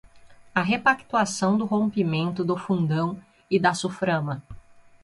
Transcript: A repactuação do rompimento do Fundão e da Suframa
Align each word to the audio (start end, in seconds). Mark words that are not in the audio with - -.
A 0.55 0.63
repactuação 0.63 1.59
do 1.59 1.63
rompimento 1.65 2.43
do 2.43 2.57
Fundão 2.57 3.21
e 3.51 3.59
da 3.59 3.75
Suframa 3.75 4.41